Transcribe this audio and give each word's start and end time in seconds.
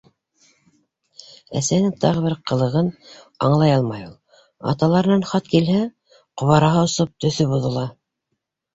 Әсәһенең 1.59 1.93
тағы 2.05 2.23
бер 2.23 2.37
ҡылығын 2.53 2.89
аңлай 3.49 3.75
алмай 3.75 4.09
ул: 4.09 4.17
аталарынан 4.75 5.25
хат 5.35 5.55
килһә, 5.55 5.87
ҡобараһы 6.23 6.85
осоп, 6.91 7.17
төҫө 7.25 7.53
боҙола. 7.57 7.91